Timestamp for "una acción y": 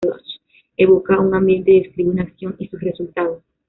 2.09-2.67